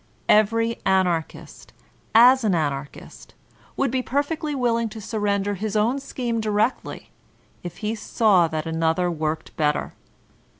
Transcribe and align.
Every 0.29 0.79
Anarchist, 0.83 1.73
as 2.15 2.43
an 2.43 2.55
Anarchist, 2.55 3.35
would 3.77 3.91
be 3.91 4.01
perfectly 4.01 4.55
willing 4.55 4.89
to 4.89 4.99
surrender 4.99 5.53
his 5.53 5.75
own 5.75 5.99
scheme 5.99 6.41
directly, 6.41 7.11
if 7.61 7.77
he 7.85 7.93
saw 7.93 8.47
that 8.47 8.65
an 8.65 8.81
other 8.81 9.11
worked 9.11 9.55
better. 9.57 9.93